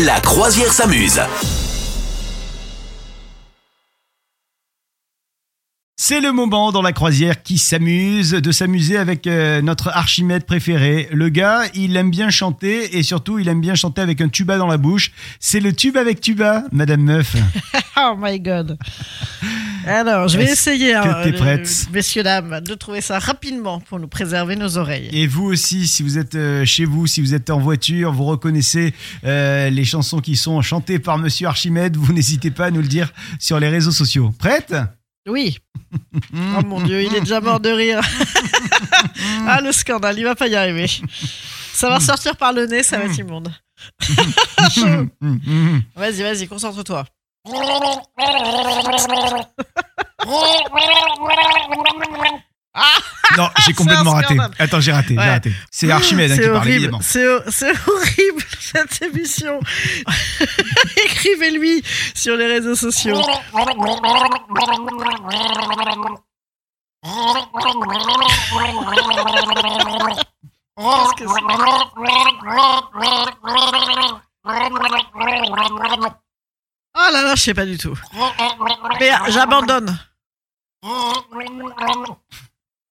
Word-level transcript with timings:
La 0.00 0.18
croisière 0.20 0.72
s'amuse. 0.72 1.20
C'est 6.00 6.20
le 6.20 6.32
moment 6.32 6.72
dans 6.72 6.80
la 6.80 6.92
croisière 6.92 7.42
qui 7.42 7.58
s'amuse, 7.58 8.30
de 8.30 8.52
s'amuser 8.52 8.96
avec 8.96 9.26
euh, 9.26 9.60
notre 9.60 9.88
Archimède 9.88 10.46
préféré. 10.46 11.08
Le 11.12 11.28
gars, 11.28 11.64
il 11.74 11.94
aime 11.96 12.10
bien 12.10 12.30
chanter 12.30 12.96
et 12.96 13.02
surtout, 13.02 13.38
il 13.38 13.48
aime 13.48 13.60
bien 13.60 13.74
chanter 13.74 14.00
avec 14.00 14.22
un 14.22 14.28
tuba 14.28 14.56
dans 14.56 14.66
la 14.66 14.78
bouche. 14.78 15.12
C'est 15.40 15.60
le 15.60 15.74
tube 15.74 15.98
avec 15.98 16.22
tuba, 16.22 16.64
Madame 16.72 17.02
Meuf. 17.02 17.36
Oh 17.94 18.14
my 18.18 18.40
god. 18.40 18.78
Alors, 19.86 20.28
je 20.28 20.38
vais 20.38 20.44
essayer, 20.44 20.94
hein, 20.94 21.32
prête 21.36 21.88
messieurs, 21.92 22.22
dames, 22.22 22.60
de 22.60 22.74
trouver 22.74 23.00
ça 23.00 23.18
rapidement 23.18 23.80
pour 23.80 23.98
nous 23.98 24.08
préserver 24.08 24.56
nos 24.56 24.78
oreilles. 24.78 25.08
Et 25.12 25.26
vous 25.26 25.44
aussi, 25.44 25.86
si 25.86 26.02
vous 26.02 26.18
êtes 26.18 26.34
euh, 26.34 26.64
chez 26.64 26.84
vous, 26.84 27.06
si 27.06 27.20
vous 27.20 27.34
êtes 27.34 27.50
en 27.50 27.58
voiture, 27.58 28.12
vous 28.12 28.24
reconnaissez 28.24 28.94
euh, 29.24 29.70
les 29.70 29.84
chansons 29.84 30.20
qui 30.20 30.36
sont 30.36 30.60
chantées 30.62 30.98
par 30.98 31.18
Monsieur 31.18 31.48
Archimède, 31.48 31.96
vous 31.96 32.12
n'hésitez 32.12 32.50
pas 32.50 32.66
à 32.66 32.70
nous 32.70 32.80
le 32.80 32.88
dire 32.88 33.12
sur 33.38 33.58
les 33.58 33.68
réseaux 33.68 33.90
sociaux. 33.90 34.32
Prête? 34.38 34.74
Oui. 35.28 35.58
oh 36.34 36.62
mon 36.64 36.80
dieu, 36.80 37.02
il 37.02 37.14
est 37.14 37.20
déjà 37.20 37.40
mort 37.40 37.60
de 37.60 37.70
rire. 37.70 38.00
ah, 39.46 39.60
le 39.60 39.72
scandale, 39.72 40.18
il 40.18 40.24
va 40.24 40.34
pas 40.34 40.48
y 40.48 40.54
arriver. 40.54 40.86
Ça 41.72 41.88
va 41.88 42.00
sortir 42.00 42.36
par 42.36 42.52
le 42.52 42.66
nez, 42.66 42.82
ça 42.82 42.98
va 42.98 43.04
être 43.04 43.18
immonde. 43.18 43.52
Vas-y, 45.96 46.22
vas-y, 46.22 46.46
concentre-toi. 46.46 47.04
Non, 53.36 53.48
j'ai 53.64 53.72
complètement 53.72 54.12
raté. 54.12 54.36
Attends, 54.58 54.80
j'ai 54.80 54.92
raté, 54.92 55.08
j'ai 55.14 55.16
Ouais. 55.18 55.30
raté. 55.30 55.52
C'est 55.70 55.90
Archimède 55.90 56.32
hein, 56.32 56.36
qui 56.38 56.48
horrible, 56.48 56.68
évidemment. 56.70 57.00
c'est 57.02 57.26
horrible 57.26 58.42
cette 58.60 59.02
émission. 59.02 59.60
Écrivez-lui 61.04 61.82
sur 62.14 62.36
les 62.36 62.46
réseaux 62.46 62.74
sociaux. 62.74 63.20
Oh 76.94 77.08
là 77.12 77.22
là, 77.22 77.34
je 77.34 77.40
sais 77.42 77.54
pas 77.54 77.64
du 77.64 77.78
tout. 77.78 77.98
Mais 79.00 79.10
j'abandonne. 79.28 79.98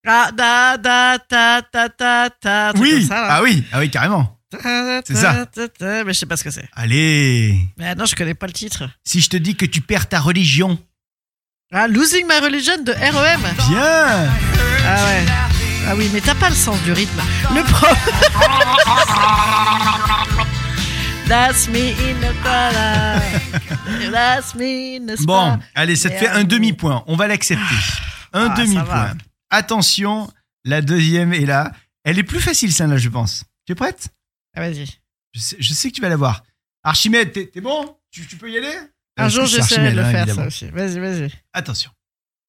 Ah, 0.07 0.31
da, 0.31 0.77
da, 0.77 1.19
ta, 1.19 1.61
ta, 1.61 1.89
ta, 1.89 2.29
ta. 2.31 2.71
Oui, 2.77 2.91
comme 2.91 3.01
ça, 3.07 3.21
là. 3.21 3.27
ah 3.35 3.41
oui, 3.43 3.63
ah 3.71 3.79
oui, 3.79 3.91
carrément. 3.91 4.39
c'est 5.05 5.15
ça. 5.15 5.45
Mais 6.03 6.13
je 6.13 6.19
sais 6.19 6.25
pas 6.25 6.37
ce 6.37 6.43
que 6.43 6.49
c'est. 6.49 6.67
Allez, 6.75 7.67
Mais 7.77 7.93
non, 7.95 8.05
je 8.05 8.15
connais 8.15 8.33
pas 8.33 8.47
le 8.47 8.53
titre. 8.53 8.89
si 9.05 9.21
je 9.21 9.29
te 9.29 9.37
dis 9.37 9.55
que 9.55 9.65
tu 9.65 9.81
perds 9.81 10.09
ta 10.09 10.19
religion. 10.19 10.79
Ah, 11.71 11.87
Losing 11.87 12.25
My 12.27 12.39
Religion 12.39 12.81
de 12.83 12.91
REM. 12.91 13.41
Bien 13.69 14.29
Ah 14.85 15.05
ouais. 15.05 15.25
Ah 15.87 15.95
oui, 15.95 16.09
mais 16.13 16.19
t'as 16.21 16.35
pas 16.35 16.49
le 16.49 16.55
sens 16.55 16.81
du 16.83 16.91
rythme. 16.91 17.21
Le 17.55 17.63
pro. 17.63 17.87
That's 21.31 21.69
me 21.69 21.91
in 21.91 22.19
the 22.19 22.33
color. 22.43 24.11
That's 24.11 24.53
me 24.53 24.97
in 24.97 25.05
the 25.07 25.15
spa. 25.15 25.25
Bon, 25.25 25.59
allez, 25.75 25.95
ça 25.95 26.09
te 26.09 26.15
fait 26.15 26.27
un 26.27 26.43
demi-point. 26.43 27.05
On 27.07 27.15
va 27.15 27.27
l'accepter. 27.29 27.63
Un 28.33 28.49
Ah, 28.49 28.55
ça 28.57 28.61
demi-point. 28.63 29.13
Attention, 29.49 30.29
la 30.65 30.81
deuxième 30.81 31.33
est 31.33 31.45
là. 31.45 31.71
Elle 32.03 32.19
est 32.19 32.23
plus 32.23 32.41
facile, 32.41 32.73
celle-là, 32.73 32.97
je 32.97 33.07
pense. 33.07 33.45
Tu 33.65 33.71
es 33.71 33.75
prête? 33.75 34.09
Ah, 34.57 34.59
vas-y. 34.59 34.85
je 35.33 35.39
sais, 35.39 35.55
je 35.57 35.73
sais 35.73 35.89
que 35.89 35.95
tu 35.95 36.01
vas 36.01 36.09
l'avoir. 36.09 36.43
Archimède, 36.83 37.31
t'es 37.31 37.61
bon? 37.61 37.95
Tu, 38.11 38.27
tu 38.27 38.35
peux 38.35 38.51
y 38.51 38.57
aller? 38.57 38.73
Un 39.15 39.29
jour, 39.29 39.45
j'essaierai 39.45 39.91
de 39.91 39.95
le 39.95 40.03
hein, 40.03 40.11
faire, 40.11 40.35
ça 40.35 40.47
aussi. 40.47 40.65
Vas-y, 40.67 40.99
vas-y. 40.99 41.31
Attention. 41.53 41.91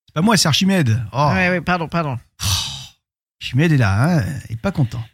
C'est 0.08 0.14
pas 0.14 0.22
moi, 0.22 0.36
c'est 0.36 0.48
Archimède. 0.48 1.00
Oh, 1.12 1.28
Ouais, 1.32 1.50
ouais, 1.50 1.60
pardon, 1.60 1.86
pardon. 1.86 2.18
Archimède 3.40 3.70
est 3.70 3.76
là, 3.76 4.02
hein, 4.18 4.24
il 4.50 4.54
est 4.54 4.60
pas 4.60 4.72
content. 4.72 5.04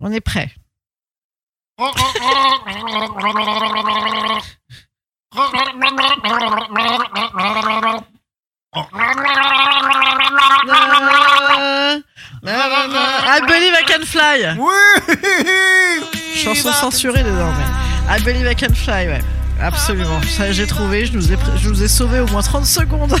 On 0.00 0.10
est 0.10 0.20
prêt. 0.20 0.52
I 12.44 13.40
believe 13.46 13.74
I 13.74 13.82
can 13.86 14.04
fly. 14.04 14.56
Oui 14.58 14.72
Chanson 16.34 16.72
censurée 16.72 17.22
désormais. 17.22 17.64
I 18.08 18.18
believe 18.24 18.46
I 18.46 18.54
can 18.54 18.74
fly, 18.74 19.06
ouais. 19.06 19.20
Absolument. 19.62 20.20
Ça, 20.28 20.52
j'ai 20.52 20.66
trouvé. 20.66 21.06
Je 21.06 21.12
nous 21.12 21.32
ai, 21.32 21.36
je 21.62 21.84
ai 21.84 21.88
sauvé 21.88 22.20
au 22.20 22.26
moins 22.26 22.42
30 22.42 22.66
secondes. 22.66 23.14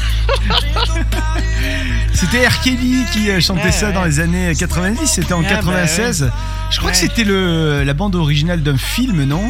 C'était 2.12 2.46
R. 2.46 2.60
Kelly 2.62 3.04
qui 3.12 3.30
euh, 3.30 3.40
chantait 3.40 3.64
Ouais, 3.64 3.72
ça 3.72 3.88
ouais. 3.88 3.92
dans 3.92 4.04
les 4.04 4.20
années 4.20 4.54
90, 4.54 5.06
c'était 5.06 5.32
en 5.32 5.40
Ah, 5.40 5.42
bah, 5.42 5.48
96. 5.56 6.30
Je 6.70 6.78
crois 6.78 6.90
que 6.90 6.96
c'était 6.96 7.24
le 7.24 7.82
la 7.84 7.94
bande 7.94 8.14
originale 8.14 8.62
d'un 8.62 8.76
film, 8.76 9.24
non? 9.24 9.42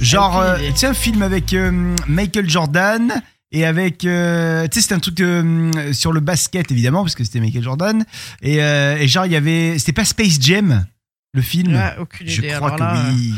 Genre, 0.00 0.40
euh, 0.40 0.56
tu 0.70 0.76
sais, 0.76 0.86
un 0.86 0.94
film 0.94 1.22
avec 1.22 1.52
euh, 1.52 1.94
Michael 2.06 2.48
Jordan 2.48 3.12
et 3.52 3.66
avec, 3.66 4.04
euh, 4.04 4.66
tu 4.68 4.76
sais, 4.76 4.82
c'était 4.82 4.94
un 4.94 5.00
truc 5.00 5.20
euh, 5.20 5.92
sur 5.92 6.12
le 6.12 6.20
basket 6.20 6.70
évidemment 6.70 7.02
parce 7.02 7.14
que 7.14 7.24
c'était 7.24 7.40
Michael 7.40 7.64
Jordan 7.64 8.04
et, 8.42 8.62
euh, 8.62 8.96
et 8.96 9.08
genre 9.08 9.26
il 9.26 9.32
y 9.32 9.36
avait, 9.36 9.78
c'était 9.78 9.92
pas 9.92 10.04
Space 10.04 10.38
Jam 10.40 10.86
le 11.34 11.42
film? 11.42 11.80
Aucune 11.98 12.28
Je 12.28 12.42
crois 12.42 12.74
Alors 12.74 12.76
que 12.76 12.82
là, 12.82 13.04
oui. 13.12 13.34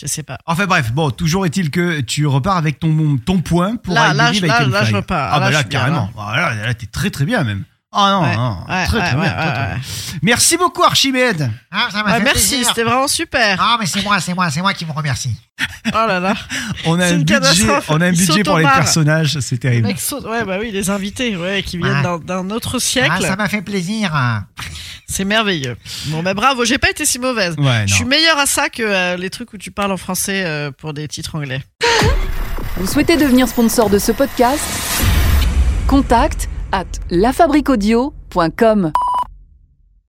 Je 0.00 0.06
sais 0.06 0.22
pas. 0.22 0.38
Enfin 0.46 0.66
bref, 0.66 0.92
bon, 0.92 1.10
toujours 1.10 1.44
est-il 1.44 1.70
que 1.70 2.00
tu 2.00 2.24
repars 2.26 2.56
avec 2.56 2.78
ton 2.78 3.16
ton 3.18 3.40
point 3.40 3.76
pour 3.76 3.94
Là, 3.94 4.14
là, 4.14 4.32
je- 4.32 4.46
là, 4.46 4.64
là, 4.66 4.84
je 4.84 4.94
repars. 4.94 5.30
Ah 5.34 5.40
bah 5.40 5.50
là 5.50 5.58
suis 5.60 5.68
bien, 5.68 5.78
carrément. 5.80 6.10
Ah, 6.16 6.36
là, 6.36 6.66
là, 6.66 6.74
t'es 6.74 6.86
très 6.86 7.10
très 7.10 7.24
bien 7.24 7.42
même. 7.42 7.64
Ah 7.90 8.10
non, 8.12 8.20
Ouais, 8.22 8.36
non, 8.36 8.56
ouais, 8.68 8.84
très 8.86 8.98
très 8.98 9.14
ouais, 9.16 9.22
bien. 9.22 9.22
ouais, 9.22 9.52
très, 9.52 9.66
bien. 9.66 9.78
Merci 10.22 10.56
beaucoup 10.58 10.84
Archimède. 10.84 11.50
Ah, 11.70 11.88
ça 11.90 12.02
m'a 12.02 12.12
Ouais, 12.12 12.18
fait 12.18 12.24
merci, 12.24 12.62
c'était 12.64 12.82
vraiment 12.84 13.08
super. 13.08 13.56
Ah, 13.60 13.76
mais 13.80 13.86
c'est 13.86 14.02
moi, 14.04 14.20
c'est 14.20 14.34
moi, 14.34 14.50
c'est 14.50 14.60
moi 14.60 14.74
qui 14.74 14.84
vous 14.84 14.92
remercie. 14.92 15.34
Oh 15.86 15.90
là 16.06 16.20
là. 16.20 16.34
On 16.84 17.00
a 17.00 17.06
budget, 17.24 17.66
on 17.88 18.00
a 18.02 18.06
un 18.06 18.10
budget 18.12 18.42
pour 18.44 18.58
les 18.58 18.64
personnages, 18.64 19.40
c'est 19.40 19.54
Le 19.56 19.58
terrible. 19.60 19.88
Ouais, 19.88 20.44
bah 20.44 20.58
oui, 20.60 20.70
les 20.70 20.90
invités, 20.90 21.34
ouais, 21.36 21.62
qui 21.64 21.78
viennent 21.78 22.04
Ouais. 22.06 22.18
d'un- 22.24 22.50
autre 22.50 22.76
Ah, 22.76 22.80
siècle. 22.80 23.22
ça 23.22 23.36
m'a 23.36 23.48
fait 23.48 23.62
plaisir. 23.62 24.14
C'est 25.10 25.24
merveilleux. 25.24 25.76
Bon, 26.06 26.22
bah 26.22 26.34
bravo, 26.34 26.64
j'ai 26.64 26.78
pas 26.78 26.90
été 26.90 27.04
si 27.04 27.18
mauvaise. 27.18 27.54
Ouais, 27.58 27.84
Je 27.86 27.94
suis 27.94 28.04
meilleure 28.04 28.38
à 28.38 28.46
ça 28.46 28.68
que 28.68 28.82
euh, 28.82 29.16
les 29.16 29.30
trucs 29.30 29.52
où 29.52 29.58
tu 29.58 29.70
parles 29.70 29.90
en 29.92 29.96
français 29.96 30.44
euh, 30.44 30.70
pour 30.70 30.92
des 30.92 31.08
titres 31.08 31.34
anglais. 31.34 31.62
Vous 32.76 32.86
souhaitez 32.86 33.16
devenir 33.16 33.48
sponsor 33.48 33.90
de 33.90 33.98
ce 33.98 34.12
podcast? 34.12 34.62
Contact 35.88 36.48
à 36.72 36.84
lafabriquaudio.com. 37.10 38.92